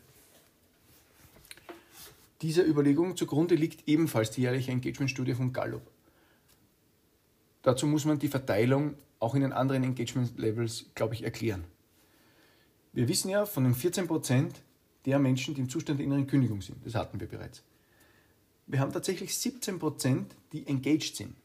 Dieser 2.41 2.65
Überlegung 2.65 3.15
zugrunde 3.15 3.55
liegt 3.55 3.87
ebenfalls 3.87 4.31
die 4.31 4.41
jährliche 4.41 4.71
Engagement-Studie 4.71 5.33
von 5.33 5.53
Gallup. 5.53 5.89
Dazu 7.61 7.87
muss 7.87 8.05
man 8.05 8.19
die 8.19 8.27
Verteilung 8.27 8.95
auch 9.19 9.35
in 9.35 9.41
den 9.41 9.53
anderen 9.53 9.83
Engagement-Levels, 9.83 10.87
glaube 10.93 11.15
ich, 11.15 11.23
erklären. 11.23 11.63
Wir 12.93 13.07
wissen 13.07 13.29
ja 13.29 13.45
von 13.45 13.63
den 13.63 13.73
14 13.73 14.07
Prozent, 14.07 14.61
der 15.05 15.19
Menschen, 15.19 15.53
die 15.53 15.61
im 15.61 15.69
Zustand 15.69 15.99
der 15.99 16.05
inneren 16.05 16.27
Kündigung 16.27 16.61
sind. 16.61 16.85
Das 16.85 16.95
hatten 16.95 17.19
wir 17.19 17.27
bereits. 17.27 17.63
Wir 18.67 18.79
haben 18.79 18.91
tatsächlich 18.91 19.37
17 19.37 19.79
Prozent, 19.79 20.35
die 20.51 20.65
engaged 20.67 21.15
sind. 21.15 21.35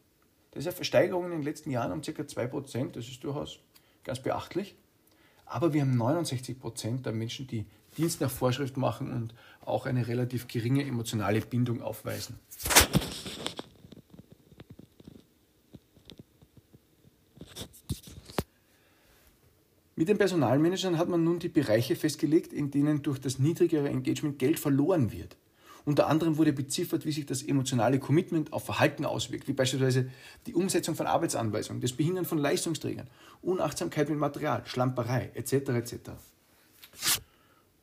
Das 0.51 0.61
ist 0.61 0.67
eine 0.67 0.75
Versteigerung 0.75 1.25
in 1.25 1.31
den 1.31 1.43
letzten 1.43 1.71
Jahren 1.71 1.91
um 1.91 2.01
ca. 2.01 2.27
2 2.27 2.47
Prozent. 2.47 2.95
Das 2.95 3.07
ist 3.07 3.23
durchaus 3.23 3.59
ganz 4.03 4.19
beachtlich. 4.19 4.75
Aber 5.45 5.73
wir 5.73 5.81
haben 5.81 5.95
69 5.95 6.59
Prozent 6.59 7.05
der 7.05 7.13
Menschen, 7.13 7.47
die 7.47 7.65
Dienst 7.97 8.21
nach 8.21 8.31
Vorschrift 8.31 8.77
machen 8.77 9.11
und 9.11 9.33
auch 9.65 9.85
eine 9.85 10.07
relativ 10.07 10.47
geringe 10.47 10.83
emotionale 10.85 11.41
Bindung 11.41 11.81
aufweisen. 11.81 12.39
Mit 20.01 20.09
den 20.09 20.17
Personalmanagern 20.17 20.97
hat 20.97 21.09
man 21.09 21.23
nun 21.23 21.37
die 21.37 21.47
Bereiche 21.47 21.95
festgelegt, 21.95 22.53
in 22.53 22.71
denen 22.71 23.03
durch 23.03 23.21
das 23.21 23.37
niedrigere 23.37 23.87
Engagement 23.87 24.39
Geld 24.39 24.57
verloren 24.57 25.11
wird. 25.11 25.37
Unter 25.85 26.07
anderem 26.07 26.39
wurde 26.39 26.53
beziffert, 26.53 27.05
wie 27.05 27.11
sich 27.11 27.27
das 27.27 27.43
emotionale 27.43 27.99
Commitment 27.99 28.51
auf 28.51 28.65
Verhalten 28.65 29.05
auswirkt, 29.05 29.47
wie 29.47 29.53
beispielsweise 29.53 30.09
die 30.47 30.55
Umsetzung 30.55 30.95
von 30.95 31.05
Arbeitsanweisungen, 31.05 31.83
das 31.83 31.91
Behindern 31.91 32.25
von 32.25 32.39
Leistungsträgern, 32.39 33.11
Unachtsamkeit 33.43 34.09
mit 34.09 34.17
Material, 34.17 34.63
Schlamperei 34.65 35.29
etc. 35.35 35.53
etc. 35.69 35.93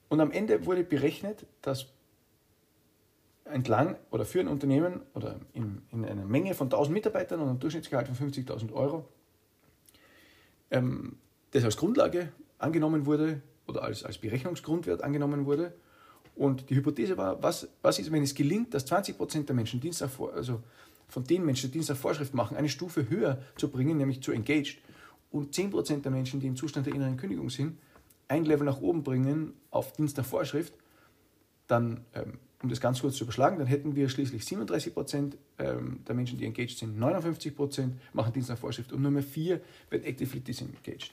Und 0.08 0.20
am 0.20 0.32
Ende 0.32 0.66
wurde 0.66 0.82
berechnet, 0.82 1.46
dass 1.62 1.86
entlang 3.44 3.94
oder 4.10 4.24
für 4.24 4.40
ein 4.40 4.48
Unternehmen 4.48 5.02
oder 5.14 5.38
in, 5.52 5.82
in 5.92 6.04
einer 6.04 6.24
Menge 6.24 6.54
von 6.54 6.66
1000 6.66 6.92
Mitarbeitern 6.92 7.38
und 7.38 7.48
einem 7.48 7.60
Durchschnittsgehalt 7.60 8.08
von 8.08 8.16
50.000 8.28 8.72
Euro 8.72 9.08
ähm, 10.72 11.16
das 11.52 11.64
als 11.64 11.76
Grundlage 11.76 12.32
angenommen 12.58 13.06
wurde 13.06 13.42
oder 13.66 13.82
als, 13.82 14.04
als 14.04 14.18
Berechnungsgrundwert 14.18 15.02
angenommen 15.02 15.46
wurde. 15.46 15.72
Und 16.34 16.70
die 16.70 16.76
Hypothese 16.76 17.16
war, 17.16 17.42
was, 17.42 17.68
was 17.82 17.98
ist, 17.98 18.12
wenn 18.12 18.22
es 18.22 18.34
gelingt, 18.34 18.72
dass 18.72 18.86
20 18.86 19.16
der 19.46 19.54
Menschen 19.56 19.80
also 20.34 20.62
von 21.08 21.24
den 21.24 21.44
Menschen, 21.44 21.70
die 21.70 21.74
Dienst 21.74 21.88
nach 21.88 21.96
Vorschrift 21.96 22.34
machen, 22.34 22.56
eine 22.56 22.68
Stufe 22.68 23.08
höher 23.08 23.38
zu 23.56 23.68
bringen, 23.68 23.96
nämlich 23.96 24.22
zu 24.22 24.32
engaged, 24.32 24.78
und 25.30 25.54
10% 25.54 26.02
der 26.02 26.10
Menschen, 26.10 26.40
die 26.40 26.46
im 26.46 26.56
Zustand 26.56 26.86
der 26.86 26.94
inneren 26.94 27.16
Kündigung 27.16 27.50
sind, 27.50 27.78
ein 28.28 28.44
Level 28.44 28.64
nach 28.64 28.80
oben 28.80 29.02
bringen 29.02 29.52
auf 29.70 29.92
Dienst 29.92 30.16
nach 30.16 30.24
Vorschrift, 30.24 30.72
dann 31.66 32.04
ähm, 32.14 32.38
um 32.62 32.68
das 32.68 32.80
ganz 32.80 33.00
kurz 33.00 33.16
zu 33.16 33.24
überschlagen, 33.24 33.58
dann 33.58 33.68
hätten 33.68 33.94
wir 33.94 34.08
schließlich 34.08 34.44
37 34.44 34.94
Prozent 34.94 35.36
ähm, 35.58 36.00
der 36.06 36.14
Menschen, 36.14 36.38
die 36.38 36.44
engaged 36.44 36.78
sind, 36.78 36.98
59 36.98 37.54
Prozent 37.54 37.94
machen 38.12 38.32
Dienst 38.32 38.48
nach 38.48 38.58
Vorschrift 38.58 38.92
und 38.92 39.02
nur 39.02 39.10
mehr 39.10 39.22
4 39.22 39.60
werden 39.90 40.04
actively 40.04 40.40
disengaged. 40.40 41.12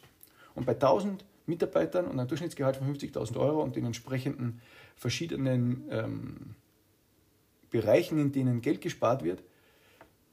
Und 0.55 0.65
bei 0.65 0.74
1000 0.74 1.24
Mitarbeitern 1.45 2.05
und 2.05 2.19
einem 2.19 2.27
Durchschnittsgehalt 2.27 2.77
von 2.77 2.95
50.000 2.95 3.38
Euro 3.38 3.62
und 3.62 3.75
den 3.75 3.85
entsprechenden 3.85 4.62
verschiedenen 4.95 5.83
ähm, 5.91 6.55
Bereichen, 7.69 8.17
in 8.17 8.31
denen 8.31 8.62
Geld 8.62 8.81
gespart 8.81 9.24
wird, 9.24 9.43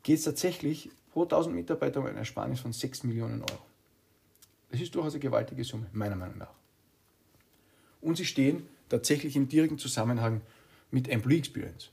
geht 0.02 0.18
es 0.18 0.24
tatsächlich 0.24 0.90
pro 1.12 1.22
1000 1.24 1.54
Mitarbeiter 1.54 2.00
um 2.00 2.06
eine 2.06 2.18
Ersparnis 2.18 2.60
von 2.60 2.72
6 2.72 3.04
Millionen 3.04 3.42
Euro. 3.42 3.62
Das 4.70 4.80
ist 4.80 4.94
durchaus 4.94 5.12
eine 5.12 5.20
gewaltige 5.20 5.64
Summe, 5.64 5.86
meiner 5.92 6.16
Meinung 6.16 6.38
nach. 6.38 6.54
Und 8.00 8.16
sie 8.16 8.24
stehen 8.24 8.66
tatsächlich 8.88 9.36
im 9.36 9.48
direkten 9.48 9.78
Zusammenhang 9.78 10.40
mit 10.90 11.08
Employee 11.08 11.38
Experience. 11.38 11.90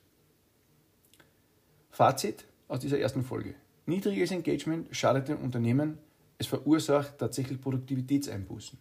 Fazit 1.92 2.46
aus 2.68 2.80
dieser 2.80 3.00
ersten 3.00 3.24
Folge. 3.24 3.56
Niedriges 3.86 4.32
Engagement 4.32 4.96
schadet 4.96 5.28
dem 5.28 5.40
Unternehmen, 5.40 5.98
es 6.40 6.48
verursacht 6.48 7.20
tatsächlich 7.20 7.62
Produktivitätseinbußen. 7.62 8.80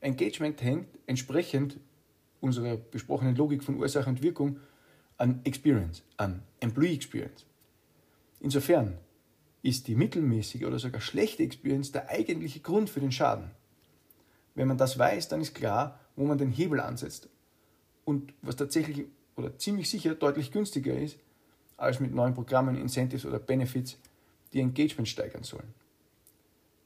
Engagement 0.00 0.60
hängt 0.60 0.88
entsprechend 1.06 1.78
unserer 2.40 2.76
besprochenen 2.76 3.36
Logik 3.36 3.64
von 3.64 3.78
Ursache 3.78 4.10
und 4.10 4.22
Wirkung 4.22 4.58
an 5.16 5.40
Experience, 5.44 6.02
an 6.16 6.42
Employee 6.60 6.94
Experience. 6.94 7.46
Insofern 8.40 8.98
ist 9.62 9.88
die 9.88 9.94
mittelmäßige 9.94 10.64
oder 10.64 10.78
sogar 10.78 11.00
schlechte 11.00 11.42
Experience 11.42 11.92
der 11.92 12.08
eigentliche 12.08 12.60
Grund 12.60 12.90
für 12.90 13.00
den 13.00 13.12
Schaden. 13.12 13.50
Wenn 14.54 14.68
man 14.68 14.78
das 14.78 14.98
weiß, 14.98 15.28
dann 15.28 15.40
ist 15.40 15.54
klar, 15.54 15.98
wo 16.16 16.24
man 16.24 16.38
den 16.38 16.50
Hebel 16.50 16.80
ansetzt 16.80 17.28
und 18.04 18.32
was 18.42 18.56
tatsächlich 18.56 19.06
oder 19.36 19.56
ziemlich 19.58 19.88
sicher 19.88 20.14
deutlich 20.16 20.50
günstiger 20.50 20.94
ist 20.94 21.18
als 21.76 22.00
mit 22.00 22.12
neuen 22.12 22.34
Programmen, 22.34 22.76
Incentives 22.76 23.24
oder 23.24 23.38
Benefits, 23.38 23.96
die 24.52 24.60
Engagement 24.60 25.08
steigern 25.08 25.44
sollen. 25.44 25.74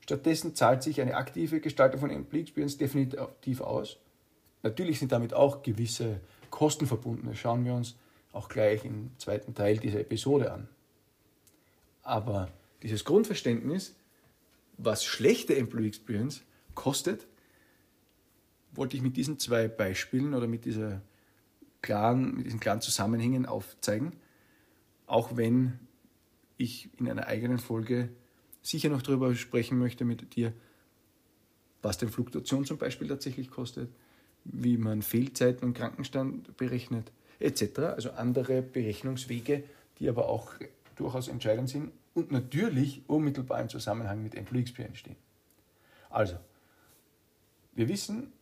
Stattdessen 0.02 0.54
zahlt 0.54 0.82
sich 0.82 1.00
eine 1.00 1.16
aktive 1.16 1.60
Gestaltung 1.60 2.00
von 2.00 2.10
Employee 2.10 2.42
Experience 2.42 2.76
definitiv 2.76 3.60
aus. 3.60 3.98
Natürlich 4.62 4.98
sind 4.98 5.12
damit 5.12 5.32
auch 5.32 5.62
gewisse 5.62 6.20
Kosten 6.50 6.86
verbunden. 6.86 7.28
Das 7.28 7.38
schauen 7.38 7.64
wir 7.64 7.74
uns 7.74 7.96
auch 8.32 8.48
gleich 8.48 8.84
im 8.84 9.10
zweiten 9.18 9.54
Teil 9.54 9.78
dieser 9.78 10.00
Episode 10.00 10.52
an. 10.52 10.68
Aber 12.02 12.48
dieses 12.82 13.04
Grundverständnis, 13.04 13.94
was 14.76 15.04
schlechte 15.04 15.56
Employee 15.56 15.88
Experience 15.88 16.42
kostet, 16.74 17.26
wollte 18.72 18.96
ich 18.96 19.02
mit 19.02 19.16
diesen 19.16 19.38
zwei 19.38 19.68
Beispielen 19.68 20.34
oder 20.34 20.48
mit, 20.48 20.64
dieser 20.64 21.02
klaren, 21.80 22.36
mit 22.36 22.46
diesen 22.46 22.58
klaren 22.58 22.80
Zusammenhängen 22.80 23.46
aufzeigen, 23.46 24.16
auch 25.06 25.36
wenn 25.36 25.78
ich 26.56 26.88
in 26.98 27.08
einer 27.08 27.26
eigenen 27.26 27.58
Folge 27.58 28.08
sicher 28.62 28.88
noch 28.88 29.02
darüber 29.02 29.34
sprechen 29.34 29.78
möchte 29.78 30.04
mit 30.04 30.36
dir, 30.36 30.52
was 31.82 31.98
denn 31.98 32.08
Fluktuation 32.08 32.64
zum 32.64 32.78
Beispiel 32.78 33.08
tatsächlich 33.08 33.50
kostet, 33.50 33.90
wie 34.44 34.76
man 34.76 35.02
Fehlzeiten 35.02 35.64
und 35.66 35.74
Krankenstand 35.74 36.56
berechnet, 36.56 37.10
etc. 37.40 37.78
Also 37.80 38.10
andere 38.12 38.62
Berechnungswege, 38.62 39.64
die 39.98 40.08
aber 40.08 40.28
auch 40.28 40.52
durchaus 40.96 41.28
entscheidend 41.28 41.68
sind 41.68 41.90
und 42.14 42.30
natürlich 42.30 43.02
unmittelbar 43.08 43.60
im 43.60 43.68
Zusammenhang 43.68 44.22
mit 44.22 44.34
Employee 44.34 44.62
Experience 44.62 44.98
stehen. 44.98 45.16
Also, 46.10 46.36
wir 47.74 47.88
wissen 47.88 48.32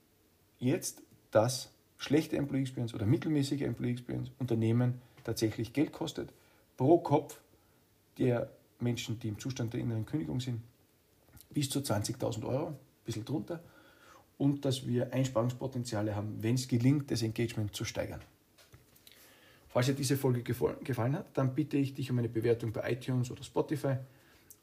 jetzt, 0.59 1.03
dass 1.31 1.71
schlechte 1.99 2.37
Employee 2.37 2.63
Experience 2.63 2.95
oder 2.95 3.07
mittelmäßige 3.07 3.63
Employee 3.63 3.93
Experience 3.93 4.31
Unternehmen 4.39 5.01
tatsächlich 5.25 5.73
Geld 5.73 5.93
kostet. 5.93 6.33
Pro 6.77 6.99
Kopf 6.99 7.39
der 8.19 8.51
Menschen, 8.83 9.19
die 9.19 9.29
im 9.29 9.39
Zustand 9.39 9.73
der 9.73 9.81
inneren 9.81 10.07
Kündigung 10.07 10.41
sind, 10.41 10.61
bis 11.51 11.71
zu 11.71 11.81
20.000 11.81 12.47
Euro, 12.47 12.69
ein 12.69 12.77
bisschen 13.05 13.25
drunter. 13.25 13.61
Und 14.39 14.65
dass 14.65 14.87
wir 14.87 15.13
Einsparungspotenziale 15.13 16.17
haben, 16.17 16.43
wenn 16.43 16.55
es 16.55 16.67
gelingt, 16.67 17.11
das 17.11 17.23
Engagement 17.23 17.75
zu 17.75 17.85
steigern. 17.85 18.21
Falls 19.69 19.87
dir 19.87 19.95
diese 19.95 20.17
Folge 20.17 20.43
gefallen 20.43 21.15
hat, 21.15 21.27
dann 21.35 21.55
bitte 21.55 21.77
ich 21.77 21.95
dich 21.95 22.11
um 22.11 22.19
eine 22.19 22.29
Bewertung 22.29 22.73
bei 22.73 22.91
iTunes 22.91 23.31
oder 23.31 23.45
Spotify 23.45 23.97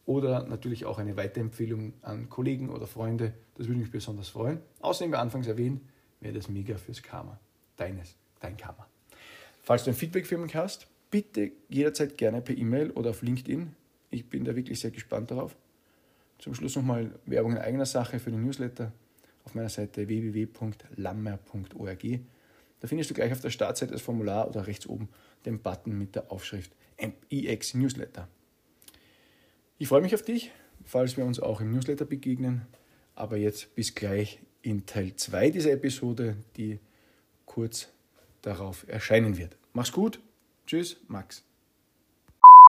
oder 0.06 0.44
natürlich 0.44 0.86
auch 0.86 0.98
eine 0.98 1.16
Weiterempfehlung 1.16 1.94
an 2.02 2.30
Kollegen 2.30 2.70
oder 2.70 2.88
Freunde. 2.88 3.34
Das 3.56 3.68
würde 3.68 3.80
mich 3.80 3.92
besonders 3.92 4.30
freuen. 4.30 4.60
Außerdem, 4.82 5.12
wie 5.12 5.18
anfangs 5.18 5.48
erwähnt, 5.48 5.82
wäre 6.20 6.34
das 6.34 6.50
mega 6.50 6.78
fürs 6.78 7.04
Karma. 7.04 7.40
Deines, 7.78 8.16
dein 8.40 8.58
Karma. 8.58 8.88
Falls 9.64 9.84
du 9.84 9.92
ein 9.92 9.96
Feedback 9.96 10.26
für 10.26 10.38
mich 10.38 10.56
hast, 10.56 10.88
bitte 11.12 11.52
jederzeit 11.70 12.18
gerne 12.18 12.42
per 12.42 12.58
E-Mail 12.58 12.92
oder 12.92 13.12
auf 13.12 13.22
LinkedIn. 13.22 13.74
Ich 14.10 14.30
bin 14.30 14.46
da 14.46 14.56
wirklich 14.56 14.80
sehr 14.80 14.92
gespannt 14.92 15.32
darauf. 15.32 15.56
Zum 16.40 16.54
Schluss 16.54 16.76
nochmal 16.76 17.20
Werbung 17.26 17.54
in 17.54 17.58
eigener 17.58 17.86
Sache 17.86 18.20
für 18.20 18.32
den 18.32 18.44
Newsletter 18.44 18.94
auf 19.44 19.56
meiner 19.56 19.70
Seite 19.70 20.08
www.lammer.org. 20.08 22.04
Da 22.80 22.88
findest 22.88 23.10
du 23.10 23.14
gleich 23.14 23.32
auf 23.32 23.42
der 23.42 23.50
Startseite 23.50 23.94
das 23.94 24.02
Formular 24.02 24.48
oder 24.48 24.68
rechts 24.68 24.86
oben 24.88 25.10
den 25.46 25.60
Button 25.60 25.98
mit 25.98 26.16
der 26.16 26.32
Aufschrift 26.32 26.72
EX 27.30 27.74
Newsletter. 27.74 28.28
Ich 29.78 29.88
freue 29.88 30.02
mich 30.02 30.14
auf 30.14 30.24
dich, 30.24 30.52
falls 30.84 31.18
wir 31.18 31.26
uns 31.26 31.40
auch 31.40 31.62
im 31.62 31.72
Newsletter 31.72 32.06
begegnen. 32.06 32.68
Aber 33.16 33.38
jetzt 33.38 33.74
bis 33.76 33.96
gleich 33.96 34.40
in 34.62 34.86
Teil 34.86 35.16
2 35.16 35.50
dieser 35.50 35.72
Episode, 35.72 36.38
die 36.56 36.80
kurz 37.46 37.90
darauf 38.42 38.88
erscheinen 38.88 39.38
wird. 39.38 39.58
Mach's 39.74 39.92
gut. 39.92 40.20
Tschüss, 40.66 40.98
Max. 41.08 41.47